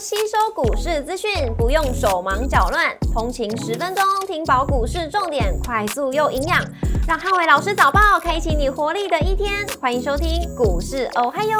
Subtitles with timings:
[0.00, 6.64] 吸收股市资讯，不用手忙脚乱，通勤十分钟听饱股市重点，快速又营养，
[7.08, 9.66] 让汉伟老师早报开启你活力的一天。
[9.80, 11.58] 欢迎收听股市哦嗨哟，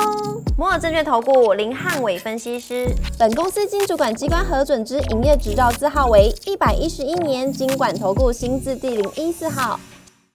[0.56, 2.86] 摩尔证券投顾林汉伟分析师，
[3.18, 9.80] 本公司经主管机关核准之营业执照字号为一百一十一年经管投顾新字第零一四号。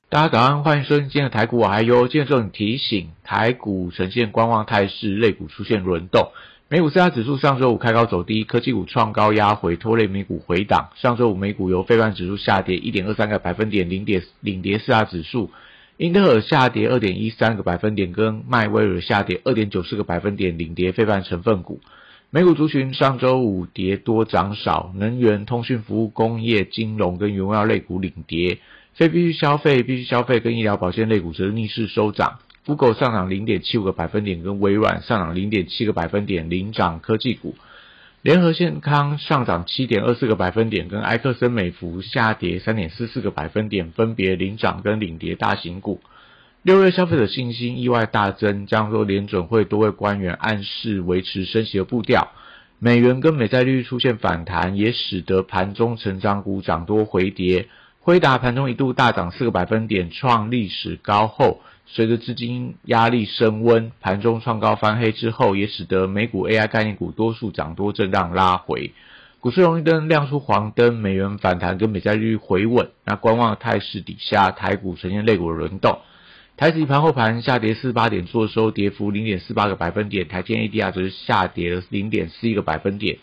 [0.09, 2.09] 大家早安，欢迎收听今天的台股我嗨哟。
[2.09, 6.27] 今天这种提醒，台股呈现观望态势，类股出现轮动。
[6.73, 10.89] 美股四大指数上周五开高走低，科技股创高压回，拖累美股回档。
[10.95, 15.51] 上周五美股由非半指数下跌一点二三个百分点，领跌领跌四大指数，
[15.97, 21.79] 英特尔下跌二点一三个百分点，跟迈威尔下跌二点九四个百分点，领跌非凡成分股。
[22.31, 28.57] 美股族群上周五跌多涨少，能源、通讯服务、工业、金融跟原料类股领跌。
[28.95, 32.39] 非必需消费、必须消费跟医疗保健类股则逆势收涨。
[32.65, 37.55] Google 上涨零点七五个百分点，跟微软上涨零点七个百分点领涨科技股。
[38.21, 45.99] 联合健康上涨七点二四个百分点，跟埃克森美孚下跌三点四四个百分点，分别领涨跟领跌大型股。
[46.61, 52.31] 六月消费者信心意外大增，加上联准会多位官员暗示维持升息的步调，
[52.79, 57.67] 美元跟美债率出现反弹，也使得盘中成长股涨多回跌。
[58.05, 68.91] 辉达盘中一度大涨四个百分点，创历史高后，随着资金压力升温，盘中创高翻黑之后，也使得美股 AI 概念股多数涨多震荡拉回，
[69.39, 75.99] 股市红绿灯亮出黄灯，美元反弹跟美债率回稳，那观望的态势底下，台股呈现类股轮动，
[76.57, 83.19] 台指盘后盘下跌四十八点，做收跌幅零点四八个百分点，台积 ADR 则是下跌了零点四一个百分点。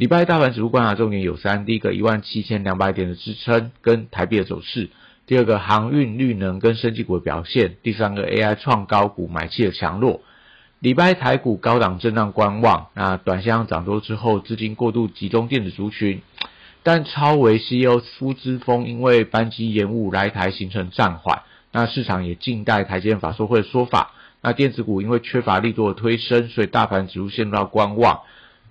[0.00, 4.88] 礼拜大盘指数观察重点有三：第一个一万七千两百点的支撑跟台币的走势；
[5.26, 10.22] 第二个航运、绿能跟升级股的表现；第三个 AI 创高股买气的强弱。
[10.78, 16.22] 礼拜台股高档震荡观望，那短线涨多之后，资金过度集中电子族群，
[16.82, 21.42] 但超维 CEO 苏之峰因为班机延误来台形成暂缓，
[21.72, 24.12] 那市场也静待台积电法说会的说法。
[24.40, 28.20] 那电子股因为缺乏力度的推升，所以大盘指数陷入到观望。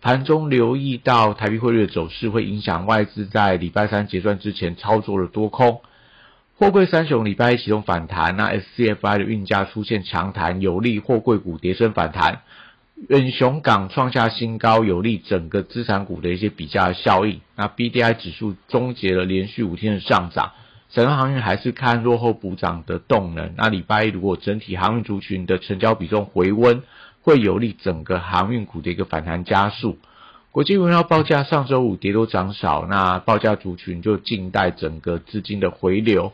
[0.02, 5.82] 盘中留意到台币汇率的走势，会影响外资在礼拜三结算之前操作的多空。
[6.58, 12.42] 货柜三雄礼拜一启动反弹，那 SCFI 的运价出现强弹，有利货柜股跌升反弹。
[13.08, 17.42] 远雄港创下新高，有利整个资产股的一些比价效应。
[17.56, 20.52] 那 BDI 指数终结了连续五天的上涨，
[20.90, 23.54] 整个航运还是看落后补涨的动能。
[23.58, 26.84] 那礼拜一如果整体航运族群的成交比重回温。
[27.22, 29.98] 会有利整个航运股的一个反弹加速。
[30.52, 36.32] 国际原料报价上周五跌多涨少，那报价族群就静待整个资金的回流。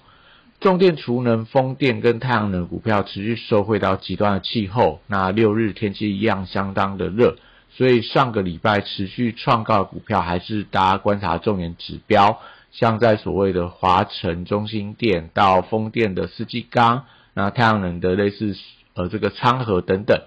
[0.61, 5.01] 重电、储能、风电跟太阳能股票持续受惠到极端的气候。
[5.07, 7.35] 那六日天气一样相当的热，
[7.71, 12.39] 所以上个礼拜持续创高的股票还是大家观察重点指标。
[12.71, 17.03] 像在所谓的华晨、中心电到风电的四季钢，
[17.33, 18.55] 那太阳能的类似
[18.95, 20.21] 呃这个昌河等等。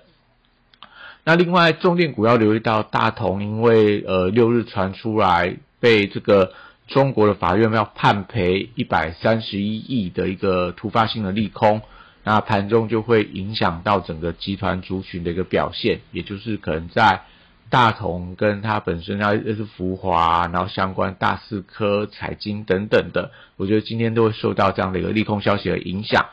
[1.29, 6.55] 那另外，重电股要留意到大同，因为呃六日传出来被这个
[6.87, 11.83] 中国的法院要判赔一百三十一亿的一个突发性的利空，
[12.25, 17.21] 那盘中就会影响到整个集团族群的一个表现，也就是可能在
[17.69, 26.25] 大同跟它本身要又是福华，然后相关大四科、财经等等的，我觉得今天都会受到这样的一个利空消息的影响。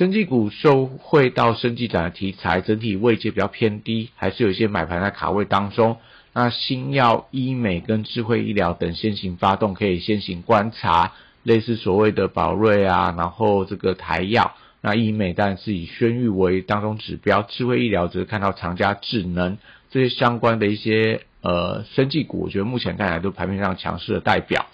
[0.00, 5.98] 生技股受惠到生技展的题材，整体位阶比较偏低，还是有一些买盘在卡位当中。
[6.32, 11.12] 那新药、医美跟智慧医疗等先行发动，可以先行观察，
[11.42, 14.54] 类似所谓的宝瑞啊，然后这个台药。
[14.80, 19.58] 那医美当然是以轩誉为当中指标，智慧医疗则是看到长加智能
[19.90, 24.64] 这些相关的一些呃生技股，我觉得目前看来都盘面上强势的代表。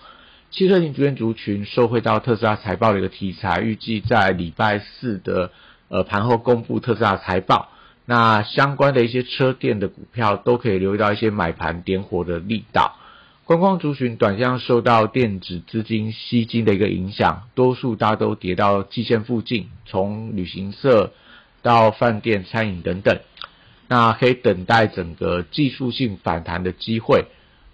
[0.50, 5.50] 汽车型主权族群受惠到特斯拉财报的一个题材，预计在礼拜四的
[5.88, 7.68] 呃盘后公布特斯拉财报，
[8.06, 12.96] 那相关的一些车店的股票都可以留意到一些买盘点火的力道。
[13.44, 21.12] 观光族群短向受到电子资金吸金的一个影响，多数大家都跌到季线附近，从旅行社
[21.62, 23.18] 到饭店、餐饮等等，
[23.88, 27.26] 那可以等待整个技术性反弹的机会。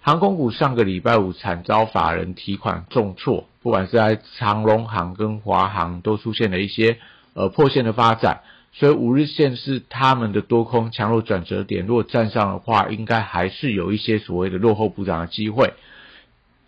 [0.05, 6.97] 航空股上个礼拜五惨遭法人提款重挫，不管是在长龙航跟华航都出现了一些
[7.33, 8.41] 呃破线的发展，
[8.73, 11.85] 所以五日线是他们的多空强弱转折点。
[11.85, 15.71] 如果站上的话，应该还是有一些所谓的落后补涨的机会。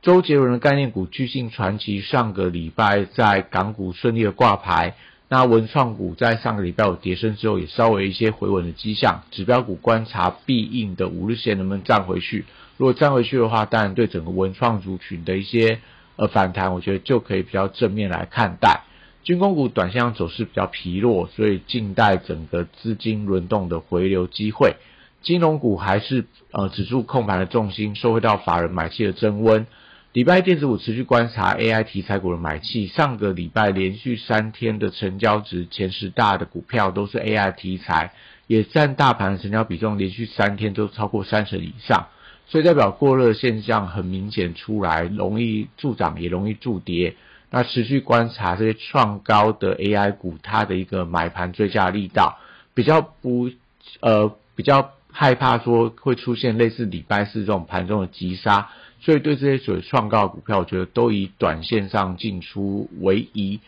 [0.01, 4.95] 周杰伦的概念股巨星传奇上个礼拜在港股顺利的挂牌，
[5.27, 9.23] 那那文创股在上个礼拜有跌升之后，也稍微一些回稳的迹象。
[9.31, 12.45] 指标股观察必应的五日线能不能站回去。
[12.77, 15.79] 如果站回去的话，当然对整个文创族群的一些
[16.15, 18.83] 呃反弹，我觉得就可以比较正面来看待。
[19.23, 24.75] 军工股短线走势比较疲弱，所以静待整个资金轮动的回流机会。
[25.23, 29.65] 金融股还是呃指数控盘的重心，收回到法人买气的增温。
[30.13, 38.13] 礼拜电子股持续观察 AI 题材股的买气，上个礼拜连续三天的成交值前十大的股票都是 AI 题材，
[38.47, 42.07] 也占大盘成交比重连续三天都超过三成以上，
[42.47, 47.15] 所以代表过热现象很明显出来，容易助涨也容易助跌。
[47.49, 52.37] 那持续观察这些创高的 AI 股，它的一个买盘追加力道，
[52.73, 53.49] 比较不
[54.01, 58.69] 呃比较害怕说会出现类似礼拜四这种盘中的急杀，
[58.99, 63.59] 所以对这些所谓创高的股票，我觉得都以短线上进出为宜。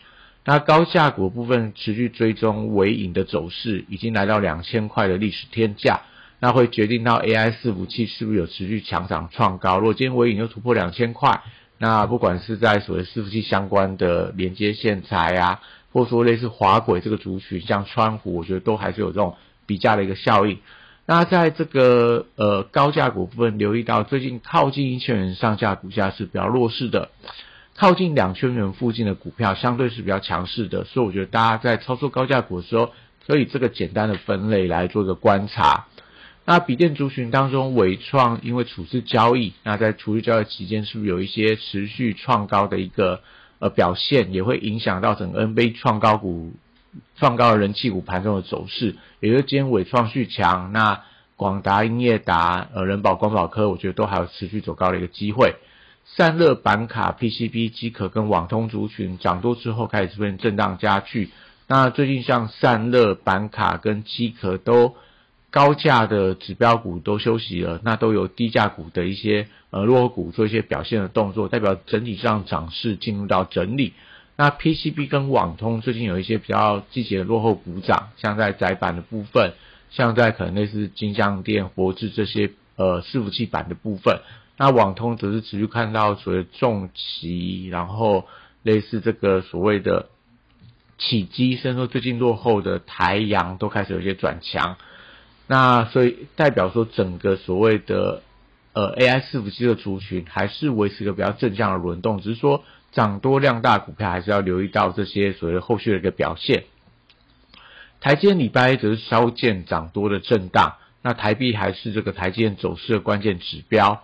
[0.44, 6.02] 那高价股部分持续追踪尾影的走势，已经来到两千块的历史天价，
[6.40, 9.78] 那会决定到 AI 伺服器是不是有持续强涨创高。
[9.78, 11.42] 如果今天尾影又突破两千块。
[11.80, 15.60] 那不管是在所谓伺服器相关的连接线材啊，
[15.92, 20.58] 或者说类似滑轨这个族群，像川湖，我觉得都还是有这种比价的一个效应。
[21.06, 27.10] 那在这个呃高价股部分，留意到最近靠近一千元上下股价是比较弱势的，
[27.76, 32.90] 靠近两千元附近的股票相对是比较强势的，所以我觉得大家在操作高价股的时候，
[33.24, 35.86] 可以这个简单的分类来做一个观察。
[36.50, 43.20] 那笔电族群当中，伟创因为处置交易，那在处置交易期间，是不是有一些持续创高的一个
[43.58, 46.54] 呃表现，也会影响到整个 NBA 创高股、
[47.18, 48.96] 创高人气股盘中的走势？
[49.20, 51.02] 也就是今天伟创续强，那
[51.36, 55.56] 广达、英业达、呃人保、光宝科，我觉得都还有持续走高的一个机会。
[56.06, 61.28] 散热板卡、PCB、机壳跟网通族群涨多之后，开始出现震荡加剧。
[61.66, 64.96] 那最近像散热板卡跟机壳都。
[65.50, 73.94] 高价的指标股都休息了，那都有低价股的一些呃落后股做一些表现的动作，代表整体上涨势进入到整理。
[74.36, 79.54] 那 PCB 跟网通最近有一些比较季节的落后补涨，像在窄板的部分，
[79.90, 84.20] 像在可能类似金相电、活智这些呃伺服器板的部分。
[84.56, 88.26] 那网通则是持续看到所谓重旗，然后
[88.62, 90.08] 类似这个所谓的
[90.98, 94.76] 起基，甚至最近落后的台阳都开始有一些转强。
[95.50, 98.22] 那所以代表说，整个所谓的
[98.74, 102.62] 呃 AI 伺服器的族群还是维持一个比较正向的轮动，只是说
[102.92, 106.64] 涨多量大股票还是要留意到这些所谓后续的一个表现。
[108.00, 114.02] 台积电礼拜一则是稍见涨多的震荡，那台币还是这个台积电走势的关键指标。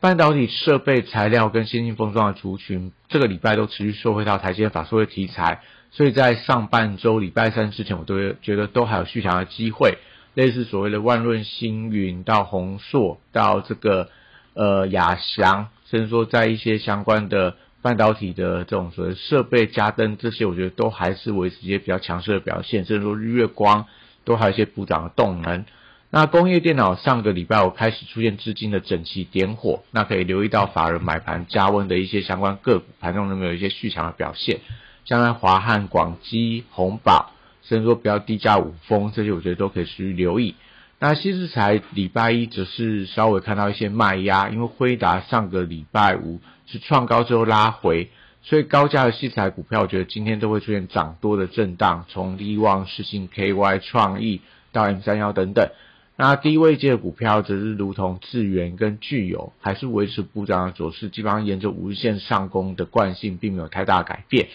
[0.00, 5.60] 半导体设备材料跟先进封装的族群，这个礼拜都持续受惠到台积电法说的题材，
[5.90, 9.98] 所以在上半周礼拜三之前，我都觉得都还有续强的机会。
[10.36, 14.10] 类似所谓的万润星云到宏硕到这个
[14.52, 23.86] 呃亚翔，甚至说在一些相关的半导体的这种所谓设备加灯这些，我觉得都还是维持一些比较强势的表现，甚至说日月光
[24.24, 25.64] 都还有一些补涨的动能。
[26.10, 34.60] 那工业电脑上个礼拜我开始出现资金的整齐点火，那可以留意到法人买盘加温的一些相关个股盘中有没有一些续强的表现，
[35.06, 37.32] 像在华汉、广基、宏宝。
[37.68, 40.54] 甚至说不要低价五峰这些，我觉得都可以持续留意。
[40.98, 48.08] 那新日材礼拜一则是稍微看到一些卖压，因为辉达上个礼拜五是创高之后拉回，
[48.42, 52.06] 所以高价的细材股票，我觉得今天都会出现涨多的震荡。
[52.08, 54.40] 从利旺、世信、KY、创意
[54.72, 55.68] 到 M 三幺等等，
[56.16, 64.48] 那低位阶的股票则是如同智源跟具有，还是维持不涨的走势，基本上沿着五日线上攻的惯性，并没有太大改变。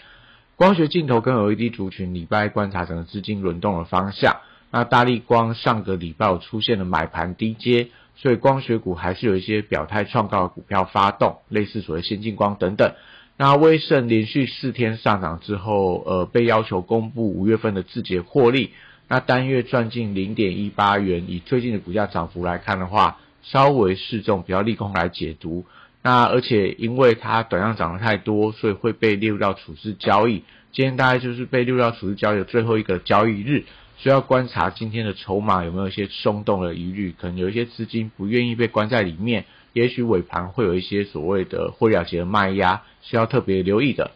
[0.62, 4.36] 光学镜头跟 LED 族群礼拜观察整个资金轮动的方向。
[4.70, 12.92] 那大力光上个礼拜有出现了买盘低阶，所以光学股还是有一些表态创高的股票发动，类似所谓先进光等等。
[13.36, 18.70] 那威盛连续四天上涨之后，呃，被要求公布五月份的字节获利，
[19.08, 25.66] 那单月赚进零点一八元，以最近的股价涨幅来看的话，稍微是这种比较利空来解读。
[26.02, 30.42] 那而且因为它短量涨得太多，所以会被列入到处置交易。
[30.72, 33.64] 今天大概就是被列入到处置交易的最后一个交易日，
[33.98, 39.44] 需要观察今天的筹码有没有一些松动的疑虑，可能有一些资金不愿意被关在里面，
[39.74, 44.10] 也许尾盘会有一些所谓的获了结的卖压，需要特别留意的。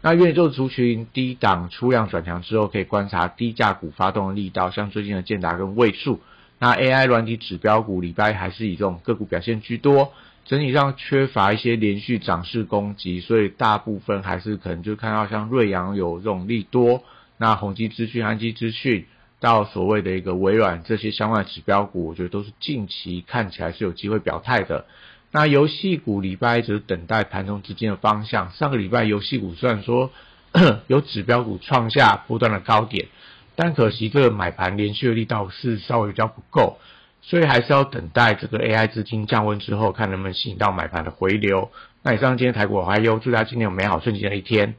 [0.00, 6.20] 那元宇宙族群低档出量转强之后，可以观察低价股发动的力道，像最近的建达跟位数。
[6.58, 10.12] 那 AI 软体指标股礼拜还是以这种个股表现居多。
[10.50, 17.04] 整体上缺乏一些连续涨势攻击，所以大部分还是可能就看到像瑞阳有这种利多，
[17.36, 19.06] 那宏基资讯、安基资讯
[19.38, 24.86] 到所谓的一个微软这些相关的指标股，我觉得都是近期看起来是有机会表态的。
[25.30, 28.50] 那游戏股礼拜一直等待盘中资金的方向。
[28.50, 30.10] 上个礼拜游戏股虽然说
[30.88, 33.06] 有指标股创下波段的高点，
[33.54, 36.78] 但可惜这个买盘连续的力道是稍微比较不够，
[37.22, 41.70] 所以还是要等待这个 AI 资金降温之后，看能不能吸引到买盘的回流。
[42.02, 44.74] 那以上今天台股我还有祝大家今天有美好顺境的一天。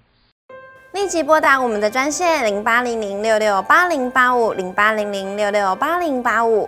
[0.93, 6.67] 立即拨打我们的专线零八零零六六八零八五零八零零六六八零八五